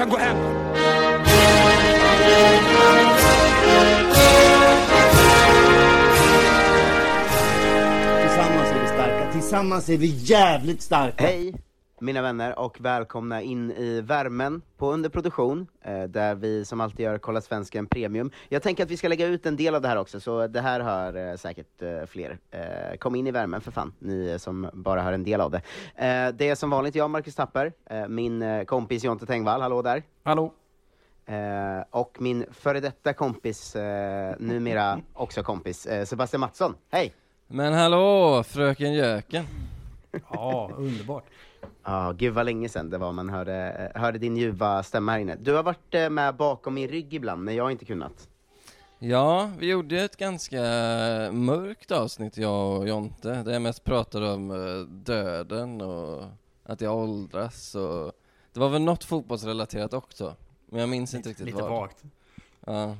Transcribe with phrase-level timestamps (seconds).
[0.00, 0.36] kan gå hem.
[8.22, 11.24] Tillsammans är vi starka, tillsammans är vi jävligt starka.
[11.24, 11.54] Hej
[12.00, 17.18] mina vänner och välkomna in i värmen på underproduktion, eh, där vi som alltid gör
[17.18, 18.30] Kolla Svensken Premium.
[18.48, 20.60] Jag tänker att vi ska lägga ut en del av det här också, så det
[20.60, 22.38] här hör eh, säkert eh, fler.
[22.50, 25.62] Eh, kom in i värmen för fan, ni som bara hör en del av det.
[25.94, 29.82] Eh, det är som vanligt jag, Marcus Tapper, eh, min eh, kompis Jonte Tengvall, hallå
[29.82, 30.02] där.
[30.22, 30.52] Hallå.
[31.26, 36.74] Eh, och min före detta kompis, eh, numera också kompis, eh, Sebastian Mattsson.
[36.90, 37.14] Hej!
[37.46, 39.44] Men hallå, fröken Jöken.
[40.30, 41.24] Ja, underbart.
[41.84, 45.36] Ja, gud vad länge sedan det var man hörde, hörde din ljuva stämma här inne.
[45.36, 48.28] Du har varit eh, med bakom min rygg ibland, men jag har inte kunnat.
[48.98, 50.60] Ja, vi gjorde ett ganska
[51.32, 56.24] mörkt avsnitt, jag och Jonte, där jag mest pratade om eh, döden och
[56.62, 58.12] att jag åldras och
[58.52, 60.34] det var väl något fotbollsrelaterat också,
[60.66, 61.70] men jag minns inte riktigt Lite vad.
[61.70, 62.04] vagt.
[62.66, 62.96] Ja.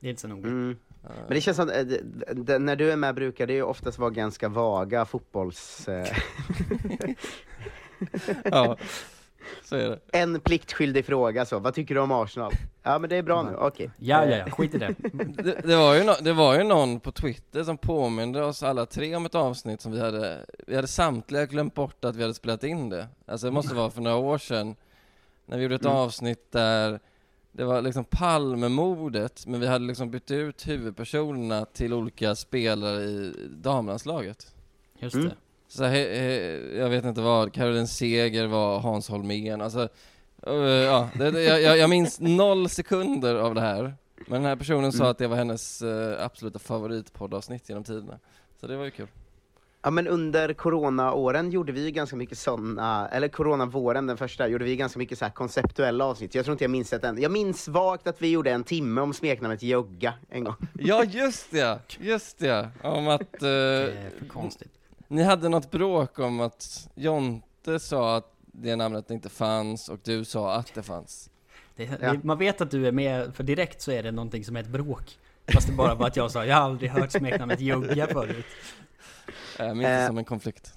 [0.00, 0.48] Det är inte så noga.
[0.48, 0.76] Mm.
[1.02, 4.10] Men det känns som att eh, när du är med brukar det ju oftast vara
[4.10, 5.88] ganska vaga fotbolls...
[5.88, 6.06] Eh,
[8.44, 8.76] ja,
[9.64, 9.98] så är det.
[10.12, 12.52] en pliktskyldig fråga så, vad tycker du om Arsenal?
[12.82, 13.90] Ja men det är bra nu, okej.
[13.96, 14.94] Ja, ja, ja, skit i det.
[15.42, 18.86] det, det, var ju no, det var ju någon på Twitter som påminde oss alla
[18.86, 22.34] tre om ett avsnitt som vi hade, vi hade samtliga glömt bort att vi hade
[22.34, 23.08] spelat in det.
[23.26, 24.76] Alltså det måste vara för några år sedan,
[25.46, 25.96] när vi gjorde ett Mm.
[25.96, 27.00] avsnitt där
[27.52, 33.34] det var liksom Palmemordet, men vi hade liksom bytt ut huvudpersonerna till olika spelare i
[33.50, 34.54] damlandslaget.
[34.98, 35.28] Just Mm.
[35.28, 35.34] det.
[35.68, 36.34] Så he, he,
[36.78, 39.88] jag vet inte vad, Caroline Seger var Hans Holmén, alltså
[40.46, 43.94] eh, ja, det, det, jag, jag- minns noll sekunder av det här.
[44.26, 45.10] Men den här personen sa Mm.
[45.10, 48.18] att det var hennes eh, absoluta favoritpoddavsnitt genom tiderna.
[48.60, 49.06] Så det var ju kul.
[49.88, 54.64] Ja men under coronaåren gjorde vi ju ganska mycket sådana, eller coronavåren den första, gjorde
[54.64, 56.34] vi ganska mycket så här konceptuella avsnitt.
[56.34, 57.20] Jag tror inte jag minns ett än.
[57.22, 60.54] Jag minns vagt att vi gjorde en timme om smeknamnet Jogga en gång.
[60.78, 62.68] Ja just det, just det.
[62.82, 64.72] Om att eh, Det är för konstigt.
[65.08, 70.24] ni hade något bråk om att Jonte sa att det namnet inte fanns och du
[70.24, 71.30] sa att det fanns.
[71.76, 72.12] Det, Ja.
[72.12, 74.60] det, man vet att du är med, för direkt så är det någonting som är
[74.60, 75.18] ett bråk.
[75.54, 78.46] Fast det bara var att jag sa, jag har aldrig hört smeknamnet Jugga förut.
[79.58, 80.72] Jag minns det Eh, som en konflikt.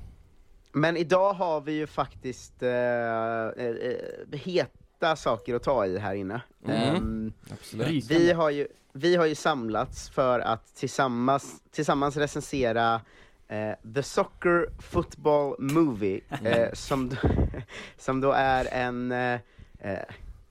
[0.71, 6.13] Men idag har vi ju faktiskt eh, eh, eh, heta saker att ta i här
[6.13, 6.41] inne.
[6.67, 7.33] Mm.
[7.51, 7.87] Absolut.
[7.87, 8.23] Rysande.
[8.23, 13.01] vi, har ju, vi har ju samlats för att tillsammans, tillsammans recensera
[13.47, 17.15] eh, The Soccer Football Movie, eh, som, då,
[17.97, 19.39] som då är en eh,
[19.79, 19.99] eh,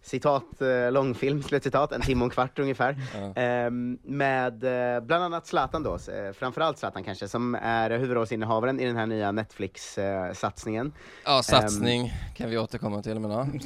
[0.02, 2.96] citat, eh, långfilm, slutcitat, en timme och en kvart ungefär.
[3.36, 8.86] Ehm, med eh, bland annat Zlatan då, eh, framförallt Zlatan kanske, som är huvudrollsinnehavaren i
[8.86, 10.92] den här nya Netflix-satsningen.
[11.24, 13.46] Ja, satsning kan vi återkomma till, men ja.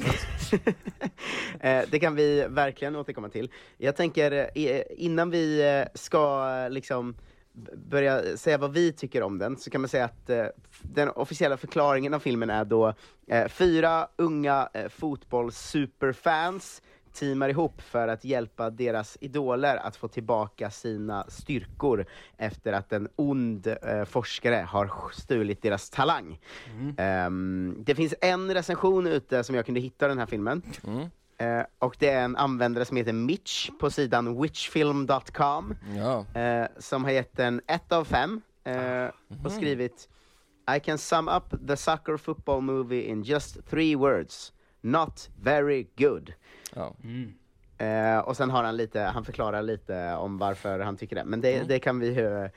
[1.59, 3.51] Eh, det kan vi verkligen återkomma till.
[3.77, 7.15] Jag tänker, eh, innan vi eh, ska eh, liksom
[7.73, 10.45] börja säga vad vi tycker om den, så kan man säga att eh,
[10.81, 12.93] den officiella förklaringen av filmen är då
[13.27, 16.81] eh, fyra unga eh, fotbolls-superfans
[17.13, 22.05] teamar ihop för att hjälpa deras idoler att få tillbaka sina styrkor
[22.37, 26.39] efter att en ond eh, forskare har stulit deras talang.
[26.97, 30.61] Ehm, det finns en recension ute som jag kunde hitta den här filmen.
[30.87, 31.09] Mm.
[31.37, 36.41] Eh, och det är en användare som heter Mitch på sidan witchfilm.com Ja.
[36.41, 39.05] eh, som har gett den 1 av 5 eh,
[39.45, 40.09] och skrivit
[40.77, 44.53] I can sum up the soccer football movie in just three words.
[44.81, 46.33] Not very good.
[46.75, 46.95] ja.
[47.77, 51.41] Eh, och sen har han lite, han förklarar lite om varför han tycker det, men
[51.41, 52.49] det, det kan vi ju Eh,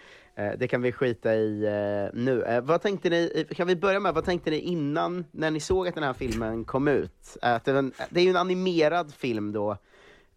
[0.59, 2.43] det kan vi skita i eh, nu.
[2.43, 5.89] Eh, vad tänkte ni, kan vi börja med, vad tänkte ni innan, när ni såg
[5.89, 7.37] att den här filmen kom ut?
[7.43, 9.77] Att det, är ju en animerad film då,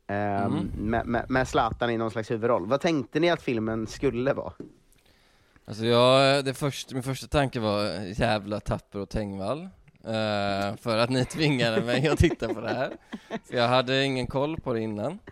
[0.07, 2.65] ehm, med, med, med Zlatan i någon slags huvudroll.
[2.67, 4.53] Vad tänkte ni att filmen skulle vara?
[5.65, 7.83] Alltså jag, det första, min första tanke var
[8.21, 9.61] jävla Tapper och Tengvall
[10.03, 12.91] eh, För att ni tvingade mig att titta på det här
[13.29, 15.30] För jag hade ingen koll på det innan eh,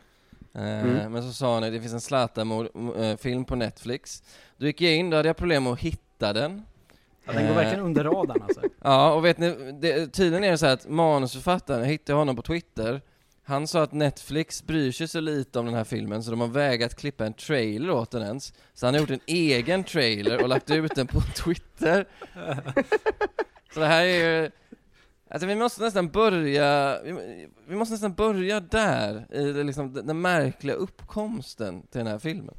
[0.55, 1.11] Mm.
[1.11, 4.23] Men så sa ni, det finns en Zlatan-film på Netflix
[4.57, 6.65] Då gick jag in, då hade jag problem med att hitta den
[7.25, 7.55] Ja, den går Eh.
[7.55, 8.61] verkligen under radarn alltså.
[8.83, 12.35] Ja, och vet ni, det, tydligen är det så här att manusförfattaren, jag hittade honom
[12.35, 13.01] på Twitter
[13.43, 16.47] Han sa att Netflix bryr sig så lite om den här filmen så de har
[16.47, 20.49] vägrat klippa en trailer åt den ens Så han har gjort en egen trailer och
[20.49, 22.05] lagt ut den på Twitter
[23.73, 24.51] Så det här är ju
[25.31, 30.07] Alltså vi måste nästan börja, vi, vi måste nästan börja där, i det, liksom, den,
[30.07, 32.55] den märkliga uppkomsten till den här filmen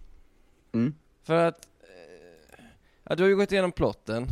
[0.72, 0.94] Mm.
[1.22, 2.64] För att, eh,
[3.05, 4.26] ja, du har ju gått igenom plotten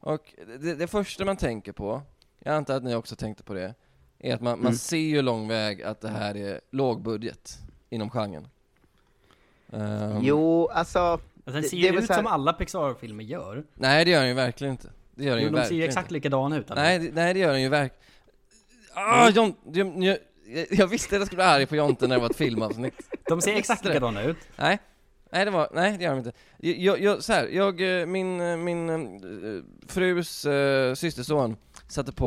[0.00, 2.02] och det, det första man tänker på,
[2.38, 3.74] jag antar att ni också tänkte på det,
[4.18, 4.74] är att man, man Mm.
[4.74, 7.58] ser ju lång väg att det här är lågbudget
[7.90, 8.48] inom genren.
[9.72, 13.64] Ehm, Jo, alltså, Alltså, den Det- ser ju ut här- som alla Pixar-filmer gör.
[13.74, 14.88] Nej det gör den ju verkligen inte.
[15.20, 16.68] Det gör den ju de ser verkligen ju exakt likadana ut.
[16.68, 18.00] Nej, det- nej det gör den ju verkligen.
[18.94, 20.18] Ah, John, jag, jag,
[20.70, 22.94] jag visste att jag skulle bli arg på Jonte när det var ett filmavsnitt.
[23.28, 24.36] De ser exakt likadana ut.
[24.56, 24.78] Nej,
[25.32, 26.32] nej det var, nej det gör de inte.
[26.58, 31.56] Jag, jag, så här, jag, eh, min, eh, min eh, frus uh, systerson
[31.88, 32.26] satte på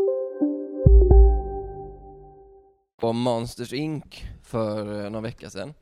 [3.01, 5.73] på Monsters Inc för eh, någon vecka sedan.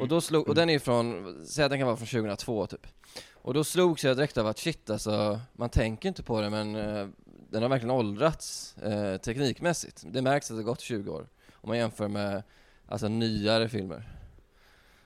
[0.00, 2.86] Och, då slog, och den är från, säg att den kan vara från 2002 typ.
[3.32, 6.76] Och då slogs jag direkt av att shit alltså, man tänker inte på det men
[6.76, 7.06] eh,
[7.50, 10.02] den har verkligen åldrats eh, teknikmässigt.
[10.06, 11.28] Det märks att det gått 20 år.
[11.52, 12.42] Om man jämför med
[12.86, 14.08] alltså nyare filmer.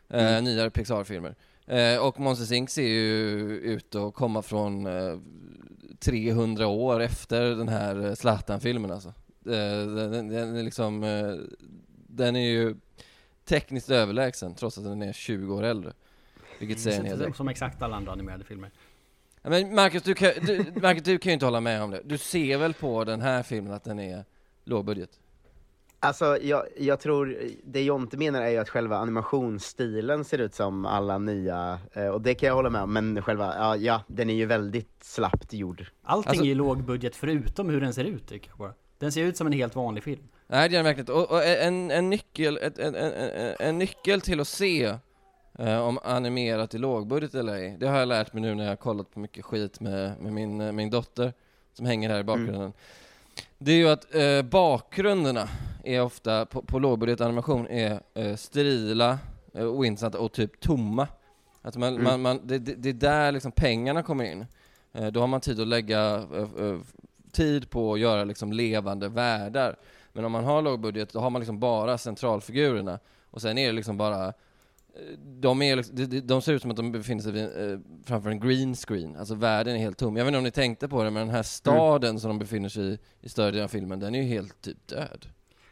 [0.08, 1.34] Eh, Nyare Pixar-filmer.
[1.66, 5.18] Eh, och Monsters Inc ser ju ut att komma från eh,
[5.98, 9.12] 300 år efter den här eh, Zlatan-filmen alltså.
[9.46, 11.34] Eh, den, den, den är liksom, eh,
[12.08, 12.76] den är ju
[13.44, 15.92] tekniskt överlägsen trots att den är 20 år äldre.
[16.58, 17.34] Vilket säger en hel del.
[17.34, 18.70] Som, exakt alla andra animerade filmer.
[19.42, 22.00] Men Marcus du, kan, du, Marcus, du kan ju inte hålla med om det.
[22.04, 24.24] Du ser väl på den här filmen att den är
[24.64, 25.10] lågbudget?
[26.00, 30.86] Alltså, jag, jag tror, det Jonte menar är ju att själva animationsstilen ser ut som
[30.86, 34.30] alla nya, eh, och det kan jag hålla med om, men själva, ja, ja den
[34.30, 35.86] är ju väldigt slappt gjord.
[36.02, 38.74] Allting Alltså- är ju lågbudget förutom hur den ser ut tycker jag bara.
[38.98, 40.22] Den ser ut som en helt vanlig film.
[40.46, 41.12] Nej det gör den verkligen inte.
[41.12, 44.94] Och, och en, en, nyckel, ett, en, en, en, en nyckel till att se
[45.58, 48.70] eh, om animerat är lågbudget eller ej, det har jag lärt mig nu när jag
[48.70, 51.32] har kollat på mycket skit med, med min, eh, min dotter
[51.72, 52.72] som hänger här i bakgrunden.
[53.58, 55.48] Det är ju att eh, bakgrunderna
[55.84, 59.18] är ofta, på, på lågbudget animation, är eh, sterila,
[59.54, 61.08] eh, ointressanta och typ tomma.
[61.62, 62.04] Att man, Mm.
[62.04, 64.46] man, man, det, det, det är där liksom pengarna kommer in.
[64.92, 66.78] Eh, då har man tid att lägga eh, eh,
[67.36, 69.76] tid på att göra liksom levande världar.
[70.12, 72.98] Men om man har lågbudget, då har man liksom bara centralfigurerna.
[73.30, 74.32] Och sen är det liksom bara eh,
[75.18, 78.40] de, är, liksom- de, ser ut som att de befinner sig vid, eh, framför en
[78.40, 80.16] green screen, alltså världen är helt tom.
[80.16, 82.68] Jag vet inte om ni tänkte på det, men den här staden som de befinner
[82.68, 85.26] sig i, i större delen av filmen, den är ju helt typ död.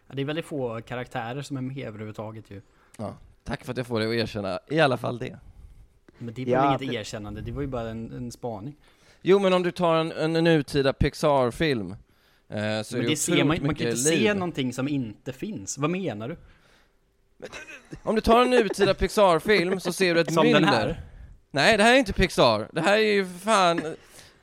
[0.08, 2.60] Ja, det är väldigt få karaktärer som är med överhuvudtaget ju.
[2.98, 3.14] Ja.
[3.44, 5.38] Tack för att jag får dig att erkänna i alla fall det.
[6.18, 8.76] Men det är Ja, inget det- erkännande, det var ju bara en, en spaning.
[9.26, 11.90] Jo, men om du tar en, en nutida Pixar-film,
[12.48, 15.32] eh, så Men det det ser man, man kan ju inte se någonting som inte
[15.32, 15.78] finns.
[15.78, 16.36] Vad menar du?
[18.02, 20.66] Om du tar en nutida Pixar-film så ser du ett Som den myller.
[20.66, 21.02] här?
[21.50, 22.68] Nej, det här är inte Pixar.
[22.72, 23.80] Det här är ju fan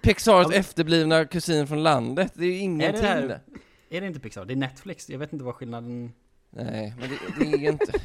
[0.01, 2.31] Pixars men- efterblivna kusin från landet.
[2.35, 3.39] Det är ju ingenting Är det här-
[3.89, 4.45] Är det inte Pixar?
[4.45, 5.09] Det är Netflix.
[5.09, 6.11] Jag vet inte vad skillnaden...
[6.49, 7.85] Nej, men det, det är inte...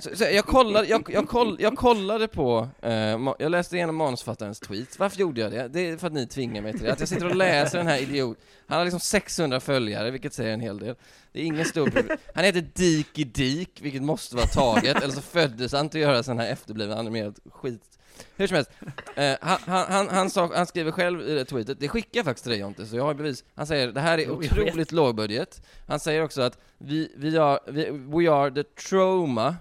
[0.00, 2.92] Så, så jag, kollade, jag, jag, koll, jag kollade på, eh,
[3.38, 4.98] jag läste igenom manusförfattarens tweets.
[4.98, 5.68] Varför gjorde jag det?
[5.68, 6.92] Det är för att ni tvingar mig till det.
[6.92, 8.38] Att jag sitter och läser den här idiot.
[8.66, 10.94] Han har liksom 600 följare, vilket säger en hel del.
[11.32, 12.18] Det är ingen stor problem.
[12.34, 16.22] Han heter Diki Dik, vilket måste vara taget, eller så föddes han till att göra
[16.22, 17.98] sån här efterbliven animerad skit.
[18.36, 18.70] Hur som helst,
[19.14, 22.44] eh, han, han, han, sa, han skriver själv i det tweetet, det skickar jag faktiskt
[22.44, 23.44] till dig Jonte, så jag har bevis.
[23.54, 25.62] Han säger det här är otroligt lågbudget.
[25.86, 29.56] Han säger också att vi, vi, are, vi, we are the trauma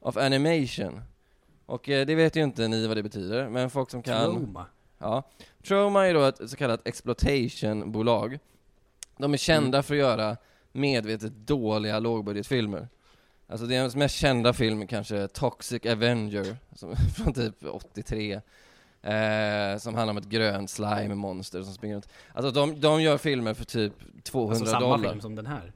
[0.00, 1.02] of animation.
[1.66, 4.32] Och eh, det vet ju inte ni vad det betyder, men folk som kan...
[4.32, 4.66] Trauma.
[4.98, 5.22] Ja.
[5.62, 8.38] Trauma är då ett så kallat exploitation-bolag.
[9.16, 10.36] De är kända för att göra
[10.72, 12.88] medvetet dåliga lågbudgetfilmer.
[13.48, 18.40] Alltså deras mest kända film är kanske Toxic Avenger, som, från typ 83.
[19.02, 22.08] Eh, som handlar om ett grönt slime-monster som springer runt.
[22.32, 23.92] Alltså de, de gör filmer för typ
[24.24, 25.08] 200 Alltså samma dollar.
[25.08, 25.72] film som den här.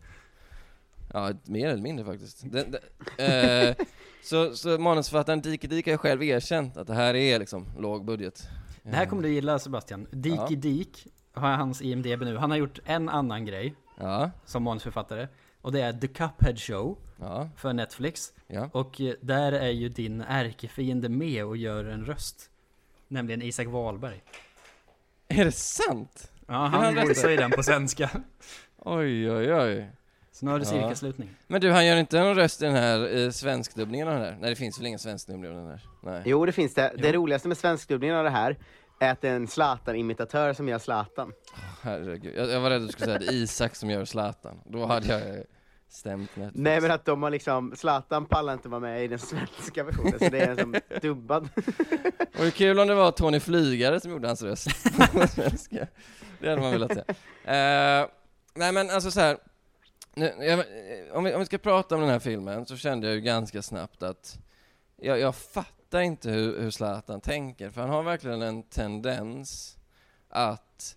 [1.14, 2.52] Ja, mer eller mindre faktiskt.
[2.52, 3.74] Den, den, eh,
[4.22, 8.48] så, så manusförfattaren Dike Dik har själv erkänt att det här är liksom låg budget.
[8.82, 10.06] Det här kommer du gilla Sebastian.
[10.10, 10.46] Diki Ja.
[10.48, 12.36] Dik har hans IMDB nu.
[12.36, 14.30] Han har gjort en annan grej Ja.
[14.44, 15.28] som manusförfattare.
[15.60, 17.48] Och det är The Cuphead Show Ja.
[17.56, 18.32] för Netflix.
[18.46, 18.70] Ja.
[18.72, 22.50] Och eh, där är ju din ärkefiende med och gör en röst.
[23.08, 24.22] Nämligen Isak Wahlberg.
[25.28, 26.30] Är det sant?
[26.46, 27.30] Ja, Hur han röstar?
[27.30, 28.10] ju den på svenska.
[28.76, 29.90] Oj, oj, oj.
[30.34, 30.70] Så nu har du Ja.
[30.70, 31.28] cirkelslutning.
[31.46, 34.36] Men du, han gör inte någon röst i den här eh, svenskdubbningen av den här?
[34.40, 35.80] Nej, det finns väl ingen svenskdubbning av den här?
[36.02, 36.22] Nej.
[36.24, 36.92] Jo, det finns det.
[36.98, 38.56] Det roligaste med svenskdubbningen av det här
[39.00, 41.32] är att det är en Zlatan-imitatör som gör Zlatan.
[41.82, 44.60] Herregud, jag, jag var rädd att du skulle säga det är Isak som gör Zlatan.
[44.66, 45.42] Då hade jag eh,
[45.88, 46.62] stämt Netflix.
[46.64, 50.18] Nej men att de har liksom, Zlatan pallar inte vara med i den svenska versionen,
[50.18, 51.48] så det är en som dubbad.
[52.38, 54.68] Och hur kul om det var Tony Flygare som gjorde hans röst
[55.12, 55.86] på svenska.
[56.40, 57.00] Det hade man velat se.
[57.52, 58.06] Eh,
[58.54, 59.36] nej men alltså så här.
[60.16, 60.64] Nu, jag,
[61.16, 63.62] om, vi, om vi ska prata om den här filmen så kände jag ju ganska
[63.62, 64.38] snabbt att
[64.96, 69.76] jag, jag fattar inte hur, hur Zlatan tänker, för han har verkligen en tendens
[70.28, 70.96] att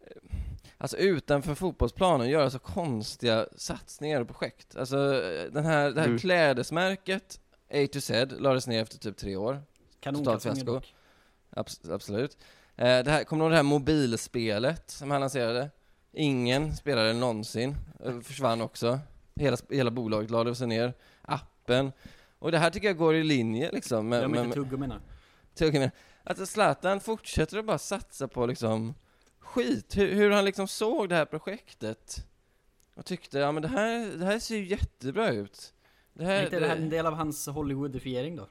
[0.00, 0.36] eh,
[0.80, 4.76] Alltså utanför fotbollsplanen göra så konstiga satsningar och projekt.
[4.76, 6.18] Alltså eh, den här, det här Mm.
[6.18, 7.40] klädesmärket
[7.70, 9.62] A to Z lades ner efter typ tre år.
[10.00, 10.94] Kanonkalsonger dock.
[11.50, 12.38] Abs- absolut.
[12.76, 15.70] Eh, det här, kommer du ihåg det här mobilspelet som han lanserade?
[16.12, 17.76] Ingen spelare någonsin.
[18.04, 18.98] Eh, försvann också.
[19.34, 20.94] Hela, hela bolaget lade sig ner.
[21.22, 21.92] Appen.
[22.38, 24.08] Och det här tycker jag går i linje liksom.
[24.08, 25.00] med- med- inte tuggummina.
[25.54, 25.90] Tuggummina.
[26.24, 28.94] Att Zlatan fortsätter att bara satsa på liksom
[29.38, 29.96] skit.
[29.96, 32.26] Hur, hur han liksom såg det här projektet.
[32.94, 35.72] Och tyckte, ja men det här, det här ser ju jättebra ut.
[36.12, 38.48] Det Är här, inte det här en del av hans Hollywoodifiering då?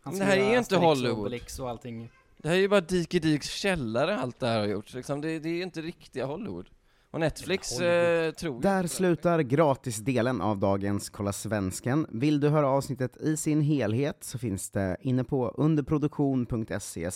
[0.00, 1.18] Han Men ska det här är inte Asterix och Hollywood.
[1.18, 2.10] Obelix och allting.
[2.42, 4.94] Det här är ju bara Diki-Diks källare allt det här har gjort.
[4.94, 6.68] Liksom, det, det är ju inte riktiga Hollywood.
[7.12, 12.06] Och Netflix eh, tror Där slutar gratisdelen av dagens Kolla Svensken.
[12.10, 17.10] Vill du höra avsnittet i sin helhet så finns det inne på underproduktion.se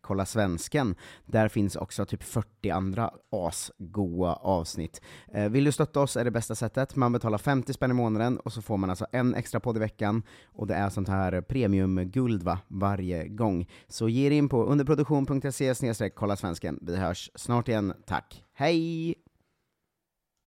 [0.00, 0.94] kolla svensken.
[1.26, 5.00] Där finns också typ 40 andra asgoa avsnitt.
[5.34, 6.96] Eh, vill du stötta oss är det bästa sättet.
[6.96, 9.80] Man betalar 50 spänn i månaden och så får man alltså en extra podd i
[9.80, 13.68] veckan och det är sånt här premiumguld va, varje gång.
[13.88, 16.78] Så ge in på underproduktion.se kolla svensken.
[16.82, 17.92] Vi hörs snart igen.
[18.06, 18.47] Tack.
[18.58, 19.14] Hej!